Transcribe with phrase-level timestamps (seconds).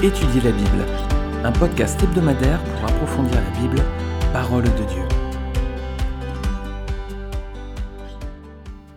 [0.00, 0.86] Étudier la Bible,
[1.42, 3.82] un podcast hebdomadaire pour approfondir la Bible,
[4.32, 5.02] parole de Dieu.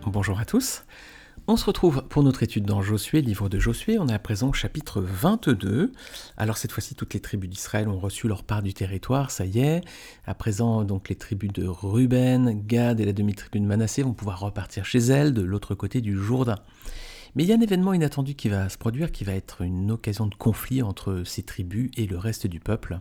[0.06, 0.84] Bonjour à tous.
[1.48, 3.98] On se retrouve pour notre étude dans Josué, livre de Josué.
[3.98, 5.90] On est à présent chapitre 22.
[6.36, 9.58] Alors cette fois-ci, toutes les tribus d'Israël ont reçu leur part du territoire, ça y
[9.58, 9.80] est.
[10.24, 14.38] À présent, donc les tribus de Ruben, Gad et la demi-tribu de Manassé vont pouvoir
[14.38, 16.60] repartir chez elles de l'autre côté du Jourdain.
[17.34, 19.90] Mais il y a un événement inattendu qui va se produire, qui va être une
[19.90, 23.00] occasion de conflit entre ces tribus et le reste du peuple.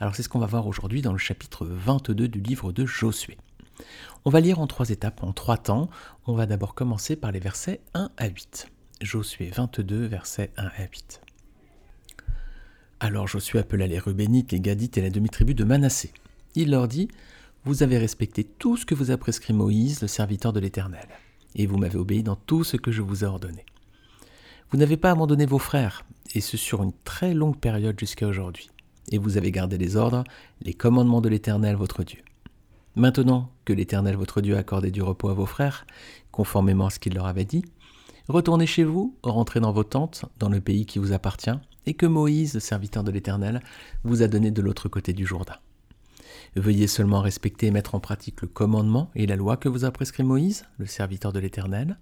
[0.00, 3.38] Alors c'est ce qu'on va voir aujourd'hui dans le chapitre 22 du livre de Josué.
[4.24, 5.88] On va lire en trois étapes, en trois temps.
[6.26, 8.68] On va d'abord commencer par les versets 1 à 8.
[9.00, 11.20] Josué 22, versets 1 à 8.
[12.98, 16.12] Alors Josué appela les Rubénites, les Gadites et la demi-tribu de Manassé.
[16.56, 17.06] Il leur dit
[17.64, 21.06] Vous avez respecté tout ce que vous a prescrit Moïse, le serviteur de l'Éternel
[21.54, 23.64] et vous m'avez obéi dans tout ce que je vous ai ordonné.
[24.70, 26.04] Vous n'avez pas abandonné vos frères,
[26.34, 28.70] et ce sur une très longue période jusqu'à aujourd'hui,
[29.10, 30.24] et vous avez gardé les ordres,
[30.62, 32.20] les commandements de l'Éternel votre Dieu.
[32.94, 35.86] Maintenant que l'Éternel votre Dieu a accordé du repos à vos frères,
[36.32, 37.64] conformément à ce qu'il leur avait dit,
[38.28, 42.06] retournez chez vous, rentrez dans vos tentes, dans le pays qui vous appartient, et que
[42.06, 43.62] Moïse, serviteur de l'Éternel,
[44.04, 45.56] vous a donné de l'autre côté du Jourdain.
[46.56, 49.90] Veuillez seulement respecter et mettre en pratique le commandement et la loi que vous a
[49.90, 51.98] prescrit Moïse, le serviteur de l'Éternel.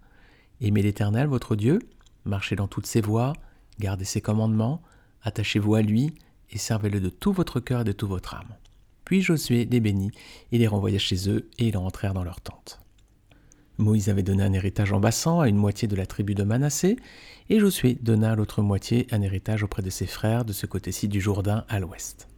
[0.60, 1.80] Aimez l'Éternel, votre Dieu,
[2.24, 3.32] marchez dans toutes ses voies,
[3.78, 4.82] gardez ses commandements,
[5.22, 6.14] attachez-vous à lui
[6.50, 8.54] et servez-le de tout votre cœur et de toute votre âme.
[9.04, 10.10] Puis Josué les bénit
[10.52, 12.80] et les renvoya chez eux et ils rentrèrent dans leur tente.
[13.78, 16.96] Moïse avait donné un héritage en Bassan à une moitié de la tribu de Manassé,
[17.50, 21.20] et Josué donna l'autre moitié un héritage auprès de ses frères de ce côté-ci du
[21.20, 22.28] Jourdain à l'ouest.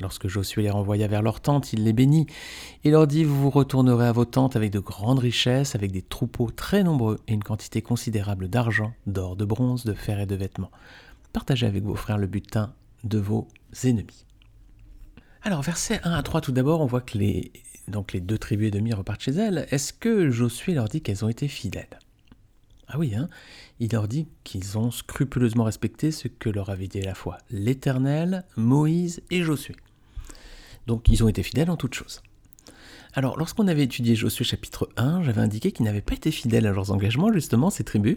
[0.00, 2.26] Lorsque Josué les renvoya vers leurs tentes, il les bénit
[2.82, 6.02] et leur dit Vous vous retournerez à vos tentes avec de grandes richesses, avec des
[6.02, 10.34] troupeaux très nombreux et une quantité considérable d'argent, d'or, de bronze, de fer et de
[10.34, 10.72] vêtements.
[11.32, 12.72] Partagez avec vos frères le butin
[13.04, 13.48] de vos
[13.84, 14.26] ennemis.
[15.42, 17.52] Alors, versets 1 à 3, tout d'abord, on voit que les,
[17.86, 19.66] donc les deux tribus ennemies repartent chez elles.
[19.70, 21.98] Est-ce que Josué leur dit qu'elles ont été fidèles?
[22.88, 23.28] Ah oui, hein
[23.80, 27.38] il leur dit qu'ils ont scrupuleusement respecté ce que leur avait dit à la fois
[27.50, 29.74] l'Éternel, Moïse et Josué.
[30.86, 32.22] Donc ils ont été fidèles en toutes choses.
[33.14, 36.72] Alors lorsqu'on avait étudié Josué chapitre 1, j'avais indiqué qu'ils n'avaient pas été fidèles à
[36.72, 38.16] leurs engagements, justement, ces tribus.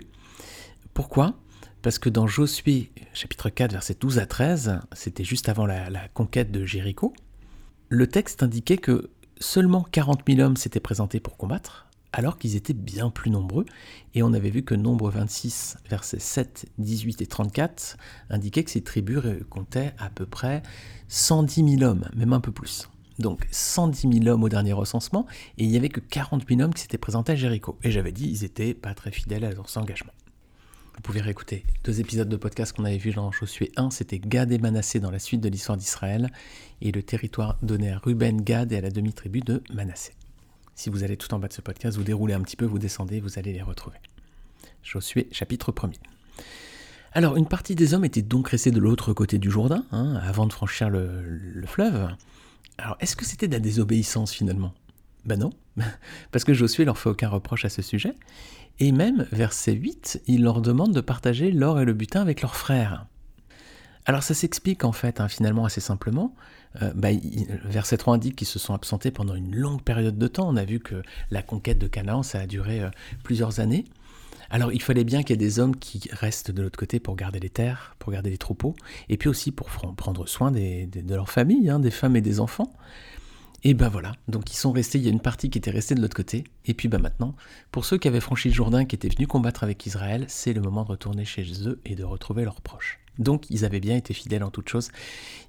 [0.94, 1.36] Pourquoi?
[1.82, 6.08] Parce que dans Josué chapitre 4, versets 12 à 13, c'était juste avant la, la
[6.10, 7.14] conquête de Jéricho,
[7.90, 12.74] le texte indiquait que seulement 40 000 hommes s'étaient présentés pour combattre, alors qu'ils étaient
[12.74, 13.66] bien plus nombreux,
[14.16, 17.98] et on avait vu que Nombre 26, versets 7, 18 et 34
[18.30, 20.64] indiquait que ces tribus comptaient à peu près
[21.10, 22.90] 110 000 hommes, même un peu plus.
[23.20, 25.26] Donc 110 000 hommes au dernier recensement,
[25.58, 27.78] et il n'y avait que 40 000 hommes qui s'étaient présentés à Jéricho.
[27.84, 30.14] Et j'avais dit, ils n'étaient pas très fidèles à leurs engagements.
[30.96, 34.52] Vous pouvez réécouter deux épisodes de podcast qu'on avait vu dans Josué 1, c'était Gad
[34.52, 36.32] et Manassé dans la suite de l'histoire d'Israël,
[36.82, 40.17] et le territoire donné à Ruben, Gad et à la demi-tribu de Manassé.
[40.78, 42.78] Si vous allez tout en bas de ce podcast, vous déroulez un petit peu, vous
[42.78, 43.98] descendez, vous allez les retrouver.
[44.84, 45.90] Josué chapitre 1
[47.14, 50.46] Alors, une partie des hommes était donc restés de l'autre côté du Jourdain, hein, avant
[50.46, 52.10] de franchir le, fleuve.
[52.78, 54.72] Alors, est-ce que c'était de la désobéissance finalement?
[55.26, 55.50] Ben non,
[56.32, 58.14] parce que Josué leur fait aucun reproche à ce sujet.
[58.78, 62.56] Et même, verset 8, il leur demande de partager l'or et le butin avec leurs
[62.56, 63.08] frères.
[64.08, 66.34] Alors ça s'explique en fait hein, finalement assez simplement.
[66.82, 67.10] Euh, bah,
[67.66, 70.48] verset 3 indique qu'ils se sont absentés pendant une longue période de temps.
[70.48, 72.90] On a vu que la conquête de Canaan, ça a duré euh,
[73.24, 73.84] plusieurs années.
[74.50, 77.18] Alors il fallait bien qu'il y ait des hommes qui restent de l'autre côté pour
[77.18, 78.78] garder les terres, pour garder les troupeaux,
[79.10, 82.72] et puis aussi pour prendre soin de leur famille, hein, des femmes et des enfants.
[83.64, 85.96] Et ben voilà, donc ils sont restés, il y a une partie qui était restée
[85.96, 87.36] de l'autre côté, et puis ben maintenant,
[87.72, 90.62] pour ceux qui avaient franchi le Jourdain, qui étaient venus combattre avec Israël, c'est le
[90.62, 93.00] moment de retourner chez eux et de retrouver leurs proches.
[93.18, 94.90] Donc ils avaient bien été fidèles en toutes choses,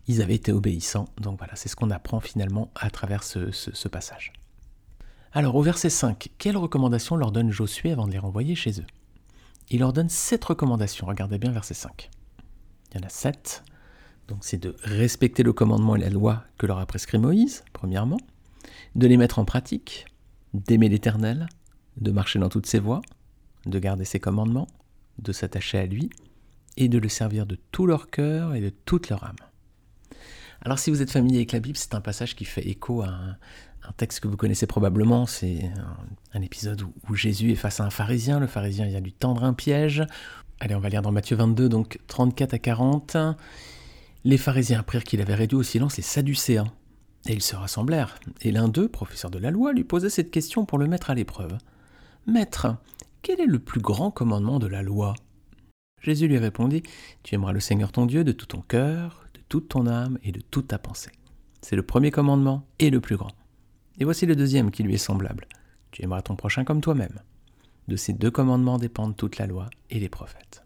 [0.06, 1.08] ils avaient été obéissants.
[1.20, 4.32] Donc voilà, c'est ce qu'on apprend finalement à travers ce, passage.
[5.32, 8.86] Alors au verset 5, quelles recommandations leur donne Josué avant de les renvoyer chez eux?
[9.70, 12.08] Il leur donne sept recommandations, regardez bien verset 5.
[12.90, 13.62] Il y en a sept.
[14.28, 18.18] Donc c'est de respecter le commandement et la loi que leur a prescrit Moïse, premièrement,
[18.94, 20.04] de les mettre en pratique,
[20.52, 21.48] d'aimer l'Éternel,
[21.96, 23.00] de marcher dans toutes ses voies,
[23.64, 24.68] de garder ses commandements,
[25.18, 26.10] de s'attacher à lui,
[26.76, 29.36] et de le servir de tout leur cœur et de toute leur âme.
[30.60, 33.08] Alors si vous êtes familier avec la Bible, c'est un passage qui fait écho à
[33.08, 33.36] un,
[33.96, 35.70] texte que vous connaissez probablement, c'est
[36.34, 39.54] un, épisode où, Jésus est face à un pharisien, le pharisien vient lui tendre un
[39.54, 40.04] piège.
[40.60, 43.16] Allez, on va lire dans Matthieu 22, donc 34 à 40.
[44.24, 46.72] Les pharisiens apprirent qu'il avait réduit au silence les Sadducéens,
[47.26, 50.64] et ils se rassemblèrent, et l'un d'eux, professeur de la loi, lui posait cette question
[50.64, 51.56] pour le mettre à l'épreuve.
[52.26, 52.76] Maître,
[53.22, 55.14] quel est le plus grand commandement de la loi?
[56.02, 56.82] Jésus lui répondit,
[57.22, 60.32] Tu aimeras le Seigneur ton Dieu de tout ton cœur, de toute ton âme et
[60.32, 61.10] de toute ta pensée.
[61.60, 63.32] C'est le premier commandement et le plus grand.
[63.98, 65.46] Et voici le deuxième qui lui est semblable.
[65.90, 67.20] Tu aimeras ton prochain comme toi-même.
[67.88, 70.62] De ces deux commandements dépendent toute la loi et les prophètes.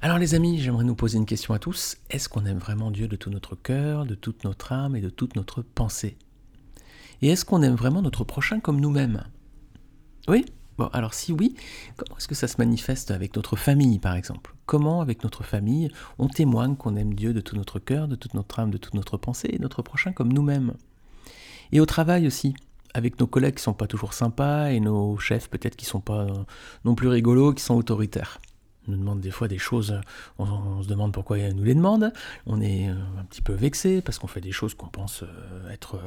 [0.00, 1.96] Alors les amis, j'aimerais nous poser une question à tous.
[2.10, 5.10] Est-ce qu'on aime vraiment Dieu de tout notre cœur, de toute notre âme et de
[5.10, 6.16] toute notre pensée?
[7.22, 9.24] Et est-ce qu'on aime vraiment notre prochain comme nous-mêmes?
[10.28, 10.44] Oui?
[10.78, 11.54] Bon, alors si oui,
[11.96, 14.54] comment est-ce que ça se manifeste avec notre famille, par exemple?
[14.66, 18.34] Comment, avec notre famille, on témoigne qu'on aime Dieu de tout notre cœur, de toute
[18.34, 20.74] notre âme, de toute notre pensée, et notre prochain comme nous-mêmes?
[21.72, 22.54] Et au travail aussi,
[22.92, 26.26] avec nos collègues qui sont pas toujours sympas, et nos chefs peut-être qui sont pas
[26.84, 28.38] non plus rigolos, qui sont autoritaires
[28.88, 30.00] nous demande des fois des choses,
[30.38, 32.12] on, se demande pourquoi il nous les demande,
[32.46, 35.70] on est euh, un petit peu vexé parce qu'on fait des choses qu'on pense euh,
[35.70, 36.00] être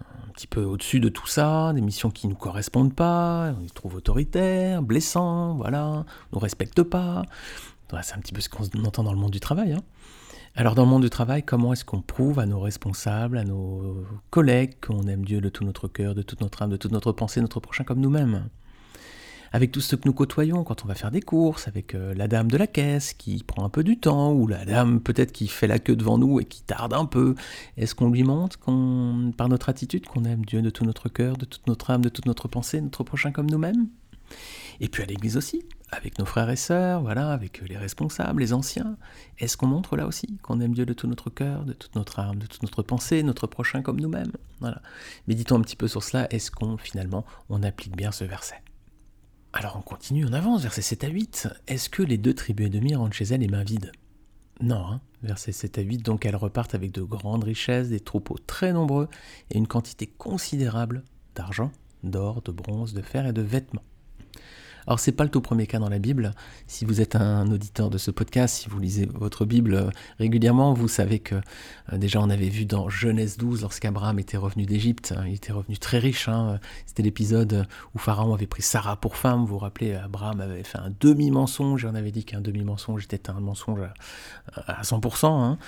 [0.00, 3.62] un petit peu au-dessus de tout ça, des missions qui ne nous correspondent pas, on
[3.62, 7.22] les trouve autoritaires, blessants, voilà, on ne respecte pas.
[8.02, 9.72] c'est un petit peu ce qu'on entend dans le monde du travail.
[9.72, 9.82] Hein.
[10.54, 14.06] Alors dans le monde du travail, comment est-ce qu'on prouve à nos responsables, à nos
[14.30, 17.12] collègues qu'on aime Dieu de tout notre cœur, de toute notre âme, de toute notre
[17.12, 18.48] pensée, notre prochain comme nous-mêmes?
[19.52, 22.28] Avec tout ce que nous côtoyons quand on va faire des courses, avec euh, la
[22.28, 25.48] dame de la caisse qui prend un peu du temps, ou la dame peut-être qui
[25.48, 27.34] fait la queue devant nous et qui tarde un peu.
[27.76, 28.58] Est-ce qu'on lui montre
[29.36, 32.08] par notre attitude qu'on aime Dieu de tout notre cœur, de toute notre âme, de
[32.08, 33.88] toute notre pensée, notre prochain comme nous-mêmes?
[34.80, 38.52] Et puis à l'église aussi, avec nos frères et sœurs, voilà, avec les responsables, les
[38.52, 38.96] anciens.
[39.38, 42.18] Est-ce qu'on montre là aussi qu'on aime Dieu de tout notre cœur, de toute notre
[42.18, 44.32] âme, de toute notre pensée, notre prochain comme nous-mêmes?
[45.28, 46.26] Méditons un petit peu sur cela.
[46.32, 48.60] Est-ce qu'on finalement on applique bien ce verset?
[49.56, 51.48] Alors on continue, on avance, verset 7 à 8.
[51.66, 53.90] Est-ce que les deux tribus et demi rentrent chez elles les mains vides?
[54.60, 58.36] Non, hein verset 7 à 8, donc elles repartent avec de grandes richesses, des troupeaux
[58.46, 59.08] très nombreux
[59.50, 61.04] et une quantité considérable
[61.34, 61.72] d'argent,
[62.02, 63.82] d'or, de bronze, de fer et de vêtements.
[64.86, 66.32] Alors c'est pas le tout premier cas dans la Bible.
[66.66, 70.74] Si vous êtes un auditeur de ce podcast, si vous lisez votre Bible euh, régulièrement,
[70.74, 71.34] vous savez que
[71.92, 75.52] euh, déjà on avait vu dans Genèse 12 lorsqu'Abraham était revenu d'Égypte, hein, il était
[75.52, 76.28] revenu très riche.
[76.28, 76.60] Hein.
[76.86, 79.40] C'était l'épisode où Pharaon avait pris Sarah pour femme.
[79.40, 83.30] Vous vous rappelez, Abraham avait fait un demi-mensonge et on avait dit qu'un demi-mensonge était
[83.30, 83.80] un mensonge
[84.54, 85.26] à, 100%.
[85.26, 85.58] Hein.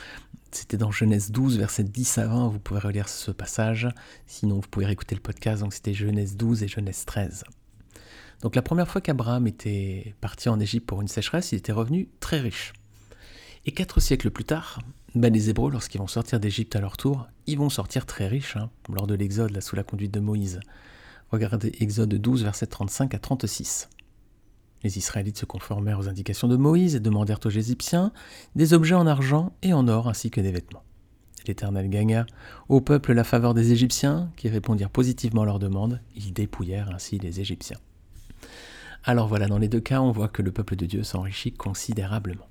[0.52, 2.48] C'était dans Genèse 12, verset 10 à 20.
[2.48, 3.88] Vous pouvez relire ce passage.
[4.26, 5.62] Sinon, vous pouvez réécouter le podcast.
[5.62, 7.44] Donc, c'était Genèse 12 et Genèse 13.
[8.42, 12.08] Donc la première fois qu'Abraham était parti en Égypte pour une sécheresse, il était revenu
[12.20, 12.72] très riche.
[13.66, 14.80] Et quatre siècles plus tard,
[15.14, 18.56] ben les Hébreux, lorsqu'ils vont sortir d'Égypte à leur tour, ils vont sortir très riches
[18.56, 20.60] hein, lors de l'Exode, sous la conduite de Moïse.
[21.30, 23.88] Regardez Exode 12, versets 35 à 36.
[24.84, 28.12] Les Israélites se conformèrent aux indications de Moïse et demandèrent aux Égyptiens
[28.54, 30.84] des objets en argent et en or ainsi que des vêtements.
[31.46, 32.26] L'Éternel gagna
[32.68, 36.00] au peuple la faveur des Égyptiens, qui répondirent positivement à leurs demandes.
[36.14, 37.78] Ils dépouillèrent ainsi les Égyptiens.
[39.04, 42.46] Alors voilà, dans les deux cas, on voit que le peuple de Dieu s'enrichit considérablement.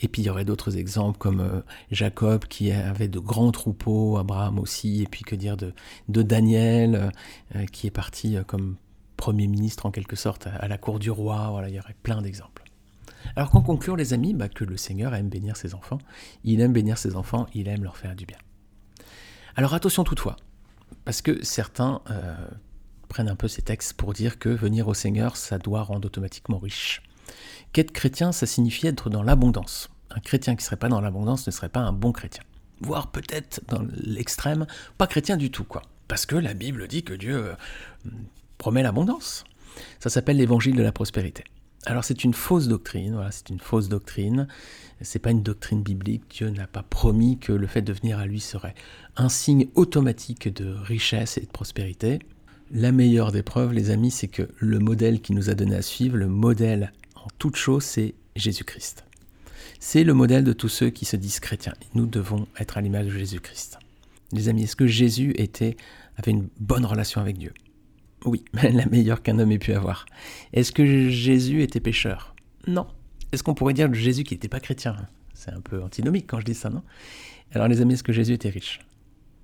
[0.00, 4.18] Et puis il y aurait d'autres exemples comme euh, Jacob qui avait de grands troupeaux,
[4.18, 5.72] Abraham aussi, et puis que dire de,
[6.08, 7.12] Daniel
[7.54, 8.76] euh, qui est parti euh, comme
[9.16, 11.48] premier ministre en quelque sorte à, la cour du roi.
[11.50, 12.62] Voilà, il y aurait plein d'exemples.
[13.36, 15.98] Alors qu'en conclure les amis, bah, que le Seigneur aime bénir ses enfants,
[16.44, 18.36] il aime bénir ses enfants, il aime leur faire du bien.
[19.56, 20.36] Alors attention toutefois,
[21.04, 22.02] parce que certains
[23.14, 26.58] prennent un peu ces textes pour dire que venir au Seigneur, ça doit rendre automatiquement
[26.58, 27.00] riche.
[27.72, 29.88] Qu'être chrétien, ça signifie être dans l'abondance.
[30.10, 32.42] Un chrétien qui ne serait pas dans l'abondance ne serait pas un bon chrétien.
[32.80, 34.66] Voire peut-être dans l'extrême,
[34.98, 35.82] pas chrétien du tout, quoi.
[36.08, 38.10] Parce que la Bible dit que Dieu euh,
[38.58, 39.44] promet l'abondance.
[40.00, 41.44] Ça s'appelle l'évangile de la prospérité.
[41.86, 44.48] Alors c'est une fausse doctrine, voilà, c'est une fausse doctrine.
[45.02, 46.24] C'est pas une doctrine biblique.
[46.30, 48.74] Dieu n'a pas promis que le fait de venir à lui serait
[49.16, 52.18] un signe automatique de richesse et de prospérité.
[52.70, 55.82] La meilleure des preuves, les amis, c'est que le modèle qui nous a donné à
[55.82, 59.04] suivre, le modèle en toute chose, c'est Jésus-Christ.
[59.80, 61.74] C'est le modèle de tous ceux qui se disent chrétiens.
[61.94, 63.78] Nous devons être à l'image de Jésus-Christ.
[64.32, 65.76] Les amis, est-ce que Jésus était,
[66.16, 67.52] avait une bonne relation avec Dieu?
[68.24, 70.06] Oui, la meilleure qu'un homme ait pu avoir.
[70.52, 72.34] Est-ce que Jésus était pécheur?
[72.66, 72.86] Non.
[73.32, 74.96] Est-ce qu'on pourrait dire de Jésus qui n'était pas chrétien?
[75.34, 76.82] C'est un peu antinomique quand je dis ça, non?
[77.52, 78.80] Alors les amis, est-ce que Jésus était riche?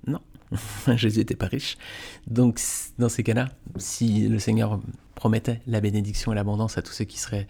[0.07, 0.21] Non.
[0.97, 1.77] Jésus n'était pas riche.
[2.27, 2.61] Donc,
[2.99, 4.81] dans ces cas-là, si le Seigneur
[5.15, 7.47] promettait la bénédiction et l'abondance à tous ceux qui seraient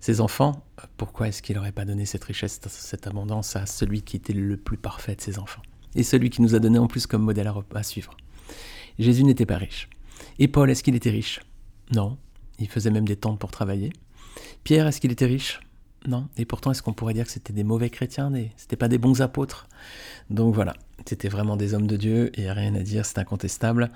[0.00, 0.64] ses enfants,
[0.96, 4.56] pourquoi est-ce qu'il n'aurait pas donné cette richesse, cette abondance à celui qui était le
[4.56, 5.62] plus parfait de ses enfants
[5.94, 8.16] Et celui qui nous a donné en plus comme modèle à, suivre?
[8.98, 9.88] Jésus n'était pas riche.
[10.38, 11.40] Et Paul, est-ce qu'il était riche?
[11.94, 12.16] Non.
[12.58, 13.92] Il faisait même des tentes pour travailler.
[14.64, 15.60] Pierre, est-ce qu'il était riche?
[16.06, 18.32] Non Et pourtant, est-ce qu'on pourrait dire que c'était des mauvais chrétiens.
[18.56, 19.66] C'était pas des bons apôtres?
[20.30, 23.90] Donc voilà, c'était vraiment des hommes de Dieu et rien à dire, c'est incontestable.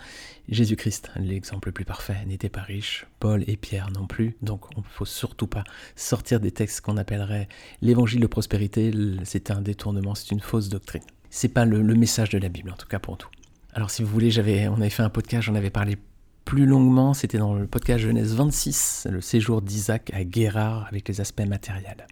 [0.48, 3.06] Jésus-Christ, l'exemple le plus parfait, n'était pas riche.
[3.20, 4.36] Paul et Pierre non plus.
[4.42, 5.64] Donc on ne faut surtout pas
[5.96, 7.48] sortir des textes qu'on appellerait
[7.80, 8.92] l'évangile de prospérité.
[9.24, 11.02] C'est un détournement, c'est une fausse doctrine.
[11.30, 13.28] C'est pas le, le, message de la Bible, en tout cas pour tout.
[13.72, 15.96] Alors si vous voulez, j'avais, on avait fait un podcast, j'en avais parlé
[16.44, 21.20] plus longuement, c'était dans le podcast Genèse 26, le séjour d'Isaac à Guérard avec les
[21.20, 22.06] aspects matériels.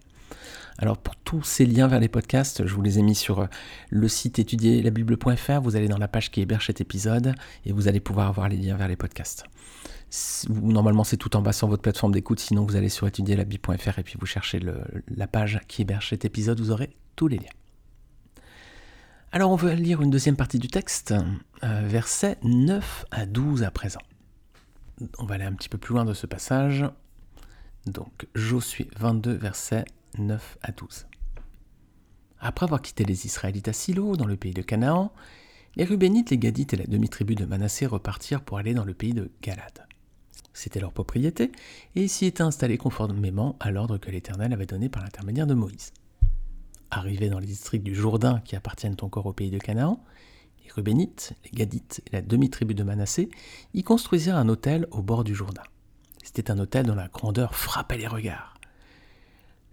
[0.79, 3.45] Alors pour tous ces liens vers les podcasts, je vous les ai mis sur euh,
[3.91, 7.35] le site étudierlabible.fr, vous allez dans la page qui héberge cet épisode
[7.65, 9.43] et vous allez pouvoir avoir les liens vers les podcasts.
[10.49, 14.03] Normalement c'est tout en bas sur votre plateforme d'écoute, sinon vous allez sur étudierlabible.fr et
[14.03, 14.59] puis vous cherchez
[15.15, 17.45] la page qui héberge cet épisode, vous aurez tous les liens.
[19.31, 21.13] Alors on va lire une deuxième partie du texte,
[21.63, 24.01] euh, versets 9 à 12 à présent
[25.19, 26.85] on va aller un petit peu plus loin de ce passage.
[27.85, 29.85] Donc Josué 22, versets
[30.17, 31.07] 9 à 12.
[32.39, 35.13] Après avoir quitté les Israélites à Silo, dans le pays de Canaan,
[35.75, 39.13] les Rubénites, les Gadites et la demi-tribu de Manassé repartirent pour aller dans le pays
[39.13, 39.87] de Galade.
[40.53, 41.51] C'était leur propriété,
[41.95, 45.55] et ils s'y étaient installés conformément à l'ordre que l'Éternel avait donné par l'intermédiaire de
[45.55, 45.93] Moïse.
[46.91, 50.03] Arrivés dans les districts du Jourdain qui appartiennent encore au pays de Canaan,
[50.63, 53.29] les Rubénites, les Gadites et la demi-tribu de Manassé
[53.73, 55.63] y construisirent un hôtel au bord du Jourdain.
[56.23, 58.55] C'était un hôtel dont la grandeur frappait les regards.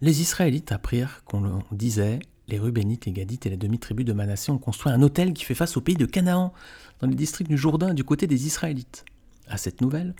[0.01, 4.59] Les Israélites apprirent qu'on disait les Rubénites, les Gadites et la demi-tribu de Manassé ont
[4.59, 6.53] construit un hôtel qui fait face au pays de Canaan,
[6.99, 9.05] dans les districts du Jourdain du côté des Israélites.
[9.47, 10.15] À cette nouvelle,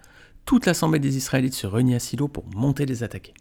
[0.45, 3.35] toute l'assemblée des Israélites se réunit à Silo pour monter les attaquer.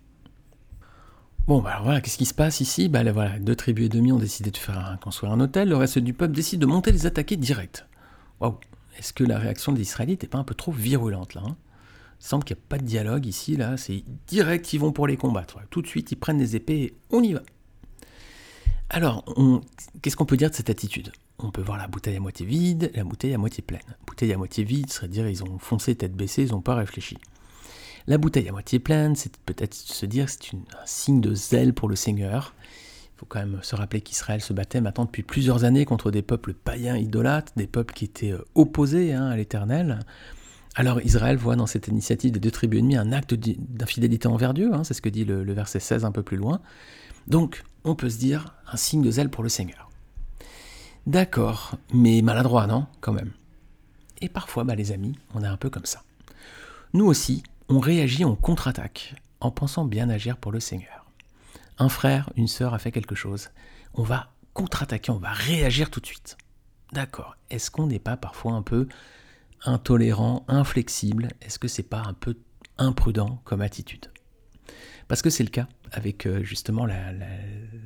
[1.50, 2.90] Bon, bah alors voilà, qu'est-ce qui se passe ici?
[2.90, 5.98] Bah, voilà, Deux tribus et demi ont décidé de faire construire un hôtel, le reste
[5.98, 7.88] du peuple décide de monter les attaquer direct.
[8.40, 8.60] Waouh
[9.00, 11.56] Est-ce que la réaction des Israélites n'est pas un peu trop virulente là hein?
[12.22, 15.08] Il semble qu'il n'y a pas de dialogue ici, là, c'est direct, ils vont pour
[15.08, 15.58] les combattre.
[15.72, 17.42] Tout de suite, ils prennent des épées et on y va.
[18.92, 19.26] Alors,
[20.04, 21.12] qu'est-ce qu'on peut dire de cette attitude?
[21.40, 23.82] On peut voir la bouteille à moitié vide, la bouteille à moitié pleine.
[24.06, 27.18] Bouteille à moitié vide serait dire ils ont foncé tête baissée, ils n'ont pas réfléchi.
[28.10, 31.76] La bouteille à moitié pleine, c'est peut-être se dire que c'est un signe de zèle
[31.76, 32.56] pour le Seigneur.
[33.14, 36.24] Il faut quand même se rappeler qu'Israël se battait maintenant depuis plusieurs années contre des
[36.24, 40.00] peuples païens idolâtres, des peuples qui étaient euh, opposés hein, à l'Éternel.
[40.74, 44.74] Alors Israël voit dans cette initiative des deux tribus ennemies un acte d'infidélité envers Dieu,
[44.74, 46.62] hein, c'est ce que dit le, verset 16 un peu plus loin.
[47.28, 49.92] Donc on peut se dire un signe de zèle pour le Seigneur.
[51.06, 53.34] D'accord, mais maladroit, non Quand même.
[54.20, 56.02] Et parfois, bah, les amis, on est un peu comme ça.
[56.94, 61.06] Nous aussi, on réagit en contre-attaque en pensant bien agir pour le Seigneur.
[61.78, 63.50] Un frère, une sœur a fait quelque chose,
[63.94, 66.36] on va contre-attaquer, on va réagir tout de suite.
[66.92, 67.38] D'accord.
[67.52, 68.88] Est-ce qu'on n'est pas parfois un peu
[69.64, 71.30] intolérant, inflexible?
[71.42, 72.38] Est-ce que c'est pas un peu
[72.80, 74.12] imprudent comme attitude?
[75.08, 77.14] Parce que c'est le cas avec euh, justement la,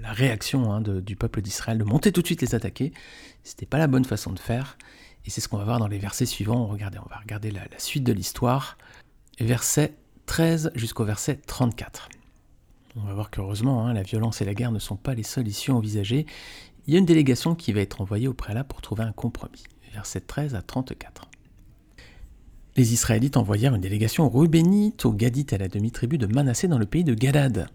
[0.04, 2.94] réaction hein, du peuple d'Israël de monter tout de suite les attaquer.
[3.44, 4.78] C'était pas la bonne façon de faire.
[5.26, 6.70] Et c'est ce qu'on va voir dans les versets suivants.
[6.70, 8.78] On va regarder la suite de l'histoire
[9.40, 12.10] verset 13 jusqu'au verset 34.
[12.96, 15.48] On va voir qu'heureusement, hein, la violence et la guerre ne sont pas les seules
[15.48, 16.26] issues envisagées.
[16.86, 19.64] Il y a une délégation qui va être envoyée au prélat pour trouver un compromis.
[19.94, 21.30] Verset 13 à 34.
[22.76, 26.86] Les Israélites envoyèrent une délégation rubénite aux Gadites à la demi-tribu de Manassé dans le
[26.86, 27.68] pays de Galad.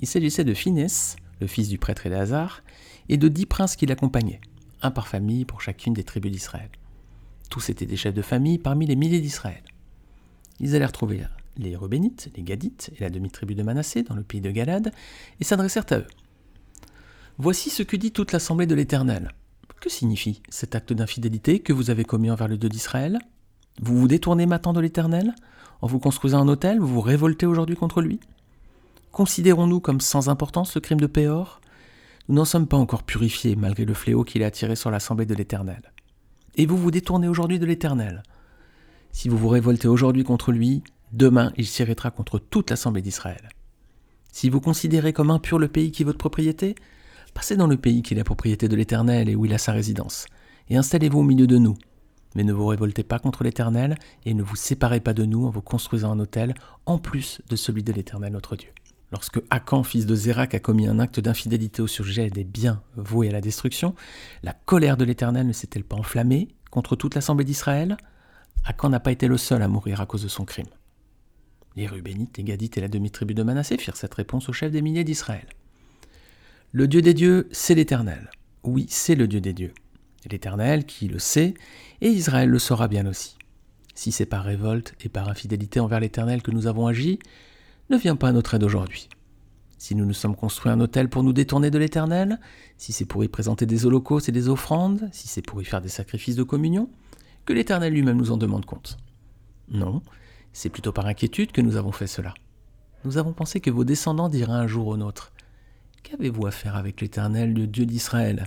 [0.00, 2.62] Il s'agissait de Phinès, le fils du prêtre Éléazar,
[3.08, 4.40] et de dix princes qui l'accompagnaient,
[4.82, 6.70] un par famille pour chacune des tribus d'Israël.
[7.48, 9.62] Tous étaient des chefs de famille parmi les milliers d'Israël.
[10.60, 11.24] Ils allèrent trouver
[11.56, 14.92] les Rubénites, les Gadites et la demi-tribu de Manassé dans le pays de Galade
[15.40, 16.06] et s'adressèrent à eux.
[17.38, 19.32] Voici ce que dit toute l'assemblée de l'Éternel.
[19.80, 23.18] Que signifie cet acte d'infidélité que vous avez commis envers le Dieu d'Israël?
[23.80, 25.34] Vous vous détournez maintenant de l'Éternel?
[25.80, 28.20] En vous construisant un autel, vous vous révoltez aujourd'hui contre lui?
[29.10, 31.62] Considérons-nous comme sans importance le crime de Péor?
[32.28, 35.34] Nous n'en sommes pas encore purifiés malgré le fléau qu'il a attiré sur l'assemblée de
[35.34, 35.80] l'Éternel.
[36.56, 38.22] Et vous vous détournez aujourd'hui de l'Éternel
[39.12, 43.48] si vous vous révoltez aujourd'hui contre lui, demain il s'irritera contre toute l'assemblée d'Israël.
[44.32, 46.74] Si vous considérez comme impur le pays qui est votre propriété,
[47.34, 49.72] passez dans le pays qui est la propriété de l'Éternel et où il a sa
[49.72, 50.26] résidence,
[50.68, 51.76] et installez-vous au milieu de nous.
[52.36, 55.50] Mais ne vous révoltez pas contre l'Éternel, et ne vous séparez pas de nous en
[55.50, 56.54] vous construisant un autel,
[56.86, 58.70] en plus de celui de l'Éternel notre Dieu.
[59.10, 63.28] Lorsque Akan, fils de Zérak, a commis un acte d'infidélité au sujet des biens voués
[63.28, 63.96] à la destruction,
[64.44, 67.96] la colère de l'Éternel ne s'est-elle pas enflammée contre toute l'assemblée d'Israël?
[68.64, 70.66] Akan n'a pas été le seul à mourir à cause de son crime?
[71.76, 74.82] Les Rubénites, les Gadites et la demi-tribu de Manassé firent cette réponse au chef des
[74.82, 75.46] milliers d'Israël.
[76.72, 78.30] Le Dieu des dieux, c'est l'Éternel.
[78.62, 79.72] Oui, c'est le Dieu des dieux.
[80.30, 81.54] L'Éternel qui le sait,
[82.00, 83.36] et Israël le saura bien aussi.
[83.94, 87.18] Si c'est par révolte et par infidélité envers l'Éternel que nous avons agi,
[87.88, 89.08] ne viens pas à notre aide aujourd'hui.
[89.78, 92.38] Si nous nous sommes construits un hôtel pour nous détourner de l'Éternel,
[92.76, 95.80] si c'est pour y présenter des holocaustes et des offrandes, si c'est pour y faire
[95.80, 96.90] des sacrifices de communion,
[97.44, 98.96] que l'Éternel lui-même nous en demande compte.
[99.68, 100.02] Non,
[100.52, 102.34] c'est plutôt par inquiétude que nous avons fait cela.
[103.04, 105.32] Nous avons pensé que vos descendants diraient un jour au nôtre
[106.02, 108.46] Qu'avez-vous à faire avec l'Éternel, le Dieu d'Israël?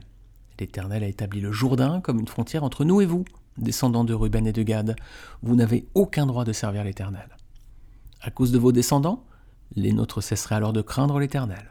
[0.60, 3.26] L'Éternel a établi le Jourdain comme une frontière entre nous et vous,
[3.58, 4.96] descendants de Ruben et de Gad.
[5.42, 7.30] Vous n'avez aucun droit de servir l'Éternel.
[8.22, 9.24] À cause de vos descendants,
[9.76, 11.70] les nôtres cesseraient alors de craindre l'Éternel.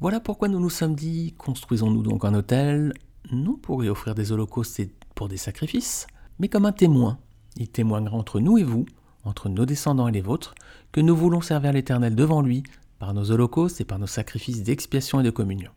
[0.00, 2.94] Voilà pourquoi nous nous sommes dit construisons-nous donc un autel,
[3.32, 4.90] non pour y offrir des holocaustes et
[5.28, 6.06] des sacrifices,
[6.38, 7.18] mais comme un témoin.
[7.56, 8.86] Il témoignera entre nous et vous,
[9.24, 10.54] entre nos descendants et les vôtres,
[10.92, 12.62] que nous voulons servir l'Éternel devant lui,
[12.98, 15.70] par nos holocaustes et par nos sacrifices d'expiation et de communion.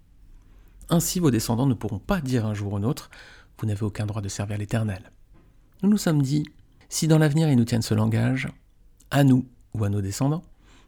[0.89, 3.09] Ainsi vos descendants ne pourront pas dire un jour ou un autre
[3.59, 5.11] Vous n'avez aucun droit de servir l'Éternel.
[5.81, 6.45] Nous nous sommes dit
[6.89, 8.49] Si dans l'avenir ils nous tiennent ce langage,
[9.09, 10.43] à nous ou à nos descendants,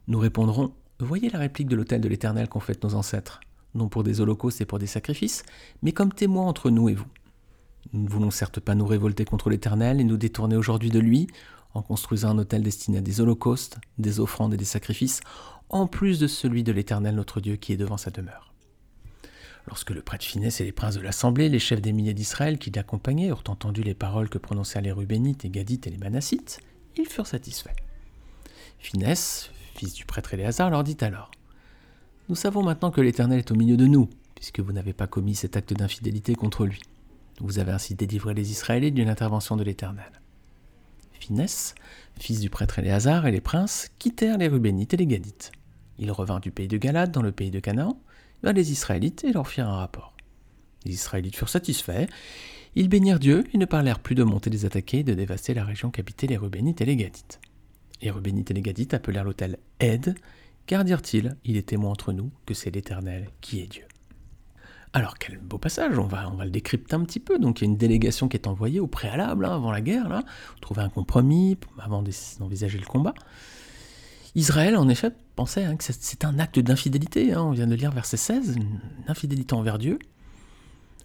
[0.07, 3.41] nous répondrons Voyez la réplique de l'autel de l'Éternel qu'ont fait nos ancêtres,
[3.73, 5.43] non pour des holocaustes et pour des sacrifices,
[5.81, 7.07] mais comme témoins entre nous et vous.
[7.93, 11.27] Nous ne voulons certes pas nous révolter contre l'Éternel et nous détourner aujourd'hui de lui
[11.73, 15.19] en construisant un autel destiné à des holocaustes, des offrandes et des sacrifices,
[15.69, 18.53] en plus de celui de l'Éternel notre Dieu qui est devant sa demeure.
[19.67, 22.71] Lorsque le prêtre Finesse et les princes de l'assemblée, les chefs des milliers d'Israël qui
[22.71, 26.59] l'accompagnaient, eurent entendu les paroles que prononcèrent les Rubénites et Gadites et les Manassites,
[26.97, 27.75] ils furent satisfaits.
[28.77, 31.31] Finesse, fils du prêtre Éléazar, leur dit alors
[32.29, 35.35] Nous savons maintenant que l'Éternel est au milieu de nous, puisque vous n'avez pas commis
[35.35, 36.81] cet acte d'infidélité contre lui.
[37.39, 40.21] Vous avez ainsi délivré les Israélites d'une intervention de l'Éternel.
[41.19, 41.75] Finesse,
[42.19, 45.51] fils du prêtre Éléazar, et les princes quittèrent les Rubénites et les Gadites.
[45.97, 47.99] Ils revinrent du pays de Galade dans le pays de Canaan,
[48.43, 50.13] vers les Israélites et leur firent un rapport.
[50.85, 52.07] Les Israélites furent satisfaits,
[52.75, 55.63] ils bénirent Dieu et ne parlèrent plus de monter les attaquer et de dévaster la
[55.63, 57.39] région qu'habitaient les Rubénites et les Gadites.
[58.01, 60.15] Les Rubénites et les Gadites appelèrent l'autel Aide,
[60.67, 63.85] car dirent-ils, il est témoin entre nous que c'est l'Éternel qui est Dieu.
[64.95, 67.37] Alors quel beau passage, on va, on va le décrypter un petit peu.
[67.37, 70.07] Donc il y a une délégation qui est envoyée au préalable, hein, avant la guerre,
[70.07, 70.23] là,
[70.61, 72.01] trouver un compromis avant
[72.39, 73.13] d'envisager le combat.
[74.35, 77.33] Israël, en effet, pensait hein, que c'est un acte d'infidélité.
[77.33, 78.79] Hein, on vient de lire verset 16, une
[79.09, 79.99] infidélité envers Dieu.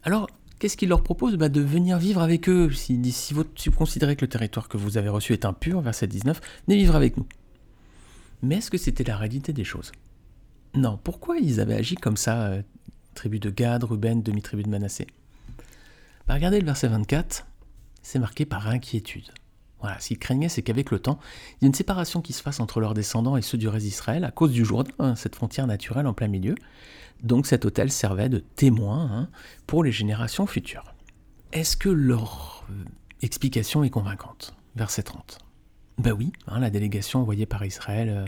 [0.04, 0.28] Alors,
[0.60, 2.70] qu'est-ce qu'il leur propose bah, De venir vivre avec eux?
[2.70, 3.42] Si, si, vous,
[3.76, 7.16] considérez que le territoire que vous avez reçu est impur, verset 19, venez vivre avec
[7.16, 7.26] nous.
[8.42, 9.90] Mais est-ce que c'était la réalité des choses?
[10.74, 10.96] Non.
[11.02, 12.62] Pourquoi ils avaient agi comme ça euh,
[13.14, 15.06] tribu de Gad, Ruben, demi-tribu de Manassé.
[16.26, 17.46] Bah, regardez le verset 24,
[18.02, 19.30] c'est marqué par inquiétude.
[19.80, 21.18] Voilà, ce qu'ils craignaient, c'est qu'avec le temps,
[21.60, 23.86] il y a une séparation qui se fasse entre leurs descendants et ceux du reste
[23.86, 26.54] d'Israël à cause du Jourdain, hein, cette frontière naturelle en plein milieu.
[27.22, 29.28] Donc cet hôtel servait de témoin hein,
[29.66, 30.94] pour les générations futures.
[31.52, 32.84] Est-ce que leur euh,
[33.22, 34.54] explication est convaincante?
[34.76, 35.38] Verset 30.
[35.98, 38.24] Ben oui, hein, la délégation envoyée par Israël euh,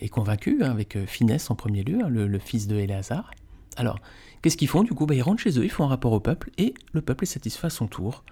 [0.00, 3.30] est convaincue, avec euh, finesse en premier lieu, le, le, fils de Éléazar.
[3.78, 4.00] Alors,
[4.42, 5.06] qu'est-ce qu'ils font du coup?
[5.06, 7.28] Bah, Ils rentrent chez eux, ils font un rapport au peuple, et le peuple est
[7.28, 8.24] satisfait à son tour.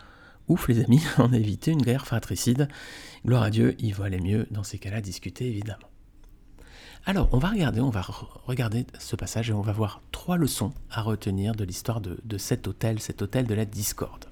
[0.48, 2.68] Ouf les amis, on a évité une guerre fratricide.
[3.24, 5.88] Gloire à Dieu, il va aller mieux dans ces cas-là discuter évidemment.
[7.04, 8.04] Alors, on va regarder, on va
[8.46, 12.66] regarder ce passage et on va voir trois leçons à retenir de l'histoire de, cet
[12.66, 14.24] hôtel, cet hôtel de la discorde.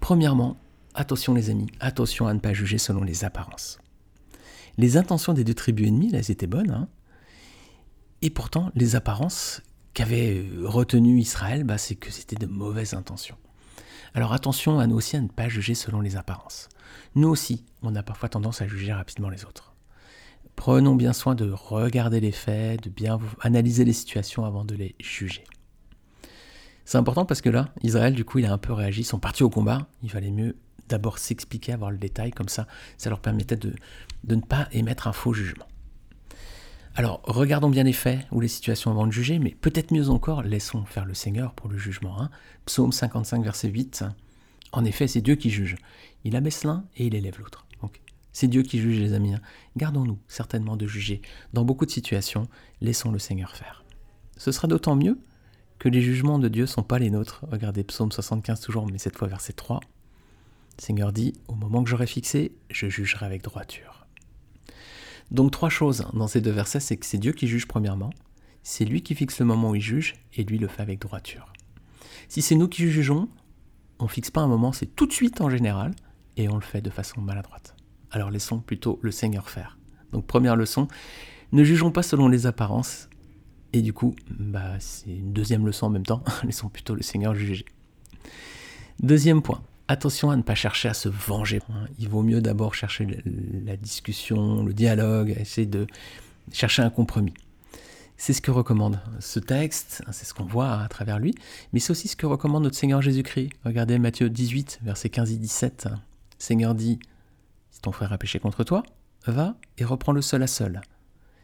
[0.00, 0.56] Premièrement,
[0.94, 3.78] attention les amis, attention à ne pas juger selon les apparences.
[4.78, 6.88] Les intentions des deux tribus ennemies, elles étaient bonnes, hein
[8.24, 9.60] et pourtant les apparences
[9.94, 13.36] qu'avait euh, retenu Israël, bah, c'est que c'était de mauvaises intentions.
[14.12, 16.68] Alors attention à nous aussi à ne pas juger selon les apparences.
[17.14, 19.74] Nous aussi, on a parfois tendance à juger rapidement les autres.
[20.56, 24.94] Prenons bien soin de regarder les faits, de bien analyser les situations avant de les
[25.00, 25.44] juger.
[26.84, 29.18] C'est important parce que là, Israël, du coup, il a un peu réagi, ils sont
[29.18, 30.56] partis au combat, il valait mieux
[30.88, 32.66] d'abord s'expliquer, avoir le détail, comme ça,
[32.98, 33.74] ça leur permettait de,
[34.24, 35.66] de ne pas émettre un faux jugement.
[36.96, 40.42] Alors, regardons bien les faits ou les situations avant de juger, mais peut-être mieux encore,
[40.42, 42.20] laissons faire le Seigneur pour le jugement.
[42.20, 42.30] Hein.
[42.66, 44.04] Psaume 55, verset 8.
[44.70, 45.74] En effet, c'est Dieu qui juge.
[46.22, 47.66] Il abaisse l'un et il élève l'autre.
[47.82, 48.00] Donc,
[48.32, 49.34] c'est Dieu qui juge, les amis.
[49.34, 49.40] Hein.
[49.76, 51.20] Gardons-nous certainement de juger.
[51.52, 52.46] Dans beaucoup de situations,
[52.80, 53.84] laissons le Seigneur faire.
[54.36, 55.18] Ce sera d'autant mieux
[55.80, 57.44] que les jugements de Dieu sont pas les nôtres.
[57.50, 59.80] Regardez Psaume 75 toujours, mais cette fois verset 3.
[60.78, 64.06] Le Seigneur dit, au moment que j'aurai fixé, je jugerai avec droiture.
[65.30, 68.10] Donc trois choses dans ces deux versets, c'est que c'est Dieu qui juge premièrement,
[68.62, 71.52] c'est lui qui fixe le moment où il juge, et lui le fait avec droiture.
[72.28, 73.28] Si c'est nous qui jugeons,
[73.98, 75.94] on fixe pas un moment, c'est tout de suite en général,
[76.36, 77.76] et on le fait de façon maladroite.
[78.10, 79.78] Alors laissons plutôt le Seigneur faire.
[80.12, 80.88] Donc première leçon,
[81.52, 83.08] ne jugeons pas selon les apparences,
[83.72, 87.34] et du coup, bah, c'est une deuxième leçon en même temps, laissons plutôt le Seigneur
[87.34, 87.64] juger.
[89.00, 91.60] Deuxième point, Attention à ne pas chercher à se venger.
[91.98, 93.22] Il vaut mieux d'abord chercher
[93.64, 95.86] la discussion, le dialogue, essayer de
[96.52, 97.34] chercher un compromis.
[98.16, 101.34] C'est ce que recommande ce texte, hein, c'est ce qu'on voit à travers lui,
[101.72, 103.50] mais c'est aussi ce que recommande notre Seigneur Jésus-Christ.
[103.64, 105.88] Regardez Matthieu 18, versets 15 et 17.
[106.38, 106.98] Seigneur dit,
[107.70, 108.84] si ton frère a péché contre toi,
[109.26, 110.80] va et reprends-le seul à seul.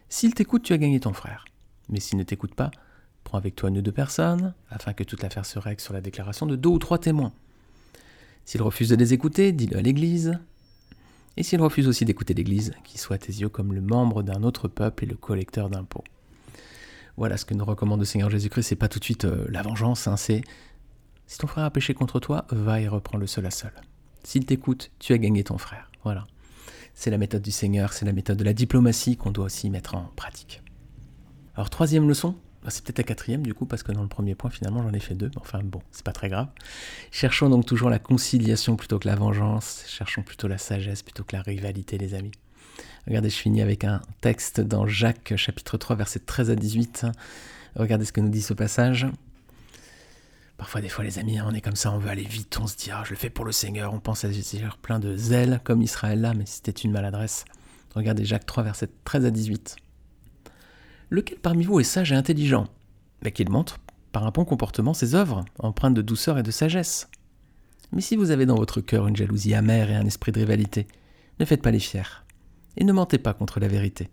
[0.09, 1.45] S'il t'écoute, tu as gagné ton frère.
[1.89, 2.71] Mais s'il ne t'écoute pas,
[3.25, 6.01] prends avec toi une ou deux personnes, afin que toute l'affaire se règle sur la
[6.01, 7.33] déclaration de deux ou trois témoins.
[8.51, 10.37] S'il refuse de les écouter, dis-le à l'Église.
[11.37, 14.43] Et s'il refuse aussi d'écouter l'Église, qu'il soit à tes yeux comme le membre d'un
[14.43, 16.03] autre peuple et le collecteur d'impôts.
[17.17, 19.63] Voilà ce que nous recommande le Seigneur Jésus-Christ, c'est pas tout de suite euh, la
[19.63, 20.43] vengeance, hein, c'est
[21.29, 23.71] si ton frère a péché contre toi, va et reprends le seul à seul.
[24.25, 25.89] S'il t'écoute, tu as gagné ton frère.
[26.03, 26.27] Voilà.
[26.93, 29.95] C'est la méthode du Seigneur, c'est la méthode de la diplomatie qu'on doit aussi mettre
[29.95, 30.61] en pratique.
[31.55, 32.35] Alors troisième leçon,
[32.69, 35.01] c'est peut-être la quatrième du coup, parce que dans le premier point, finalement, j'en ai
[35.01, 35.31] fait deux.
[35.37, 36.49] Enfin bon, c'est pas très grave.
[37.11, 39.85] Cherchons donc toujours la conciliation plutôt que la vengeance.
[39.87, 42.33] Cherchons plutôt la sagesse plutôt que la rivalité, les amis.
[43.07, 47.07] Regardez, je finis avec un texte dans Jacques chapitre 3 versets 13 à 18.
[47.77, 49.07] Regardez ce que nous dit ce passage.
[50.59, 52.77] Parfois, des fois, les amis, on est comme ça, on veut aller vite, on se
[52.77, 55.61] dit, ah, je le fais pour le Seigneur, on pense à Seigneur plein de zèle,
[55.65, 57.47] comme Israël là, mais c'était une maladresse.
[57.95, 59.77] Regardez Jacques 3, versets 13 à 18.
[61.11, 62.67] Lequel parmi vous est sage et intelligent?
[63.23, 63.79] Mais Qu'il montre
[64.13, 67.09] par un bon comportement ses œuvres, empreintes de douceur et de sagesse.
[67.93, 70.87] Mais si vous avez dans votre cœur une jalousie amère et un esprit de rivalité,
[71.39, 72.25] ne faites pas les fiers
[72.77, 74.09] et ne mentez pas contre la vérité.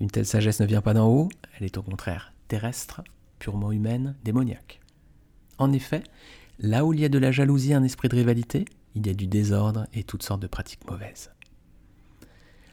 [0.00, 1.28] Une telle sagesse ne vient pas d'en haut,
[1.58, 3.02] elle est au contraire terrestre,
[3.38, 4.80] purement humaine, démoniaque.
[5.58, 6.02] En effet,
[6.58, 8.64] là où il y a de la jalousie et un esprit de rivalité,
[8.96, 11.30] il y a du désordre et toutes sortes de pratiques mauvaises.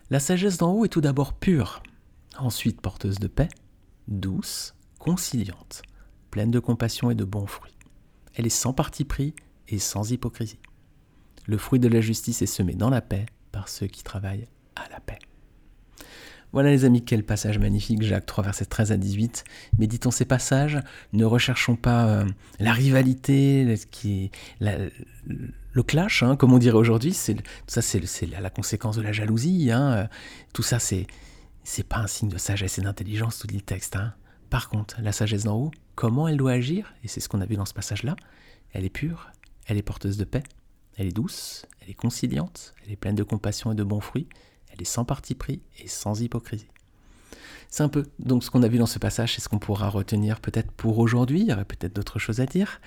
[0.09, 1.83] La sagesse d'en haut est tout d'abord pure,
[2.39, 3.49] ensuite porteuse de paix,
[4.07, 5.81] douce, conciliante,
[6.31, 7.77] pleine de compassion et de bons fruits.
[8.35, 9.33] Elle est sans parti pris
[9.67, 10.59] et sans hypocrisie.
[11.45, 14.87] Le fruit de la justice est semé dans la paix par ceux qui travaillent à
[14.89, 15.19] la paix.
[16.53, 19.43] Voilà les amis, quel passage magnifique, Jacques 3, versets 13 à 18.
[19.79, 20.79] Méditons ces passages,
[21.11, 22.25] ne recherchons pas euh,
[22.59, 23.77] la rivalité,
[24.59, 29.71] le clash, hein, comme on dirait aujourd'hui, tout ça c'est la, conséquence de la jalousie.
[29.71, 30.07] Hein.
[30.53, 31.05] Tout ça c'est
[31.67, 33.97] c'est pas un signe de sagesse et d'intelligence, tout dit le texte.
[33.97, 34.13] Hein.
[34.49, 37.45] Par contre, la sagesse d'en haut, comment elle doit agir, et c'est ce qu'on a
[37.45, 38.15] vu dans ce passage-là,
[38.71, 39.31] elle est pure,
[39.65, 40.43] elle est porteuse de paix,
[40.95, 44.29] elle est douce, elle est conciliante, elle est pleine de compassion et de bons fruits,
[44.71, 46.69] elle est sans parti pris et sans hypocrisie.
[47.69, 49.89] C'est un peu donc ce qu'on a vu dans ce passage, c'est ce qu'on pourra
[49.89, 52.79] retenir peut-être pour aujourd'hui, il y aurait peut-être d'autres choses à dire.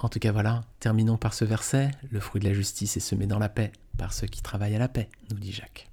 [0.00, 3.26] En tout cas voilà, terminons par ce verset, le fruit de la justice est semé
[3.26, 5.86] dans la paix par ceux qui travaillent à la paix, nous dit Jacques.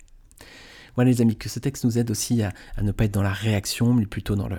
[0.98, 3.32] Voilà les amis, que ce texte nous aide aussi à, ne pas être dans la
[3.32, 4.58] réaction, mais plutôt dans le...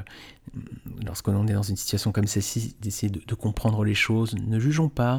[1.05, 4.37] Lorsqu'on est dans une situation comme celle-ci, d'essayer de, comprendre les choses.
[4.37, 5.19] Ne jugeons pas,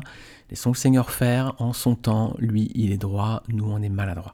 [0.49, 2.36] laissons le Seigneur faire en son temps.
[2.39, 4.34] Lui, il est droit, nous, on est maladroit.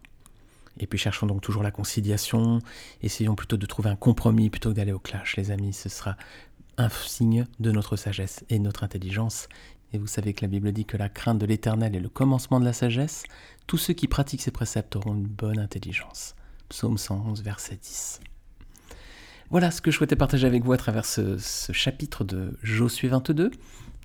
[0.79, 2.59] Et puis cherchons donc toujours la conciliation,
[3.01, 5.73] essayons plutôt de trouver un compromis plutôt que d'aller au clash, les amis.
[5.73, 6.17] Ce sera
[6.77, 9.47] un signe de notre sagesse et notre intelligence.
[9.91, 12.59] Et vous savez que la Bible dit que la crainte de l'Éternel est le commencement
[12.59, 13.23] de la sagesse.
[13.65, 16.35] Tous ceux qui pratiquent ces préceptes auront une bonne intelligence.
[16.69, 18.19] Psaume 111, verset 10.
[19.51, 21.38] Voilà ce que je souhaitais partager avec vous à travers ce,
[21.71, 23.51] chapitre de Josué 22.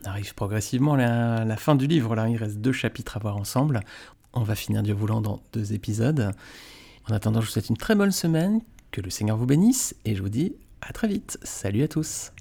[0.04, 3.36] On arrive progressivement à la, fin du livre, là il reste deux chapitres à voir
[3.36, 3.80] ensemble.
[4.32, 6.32] On va finir Dieu voulant dans deux épisodes.
[7.08, 10.14] En attendant, je vous souhaite une très bonne semaine, que le Seigneur vous bénisse, et
[10.14, 11.38] je vous dis à très vite.
[11.42, 12.32] Salut à tous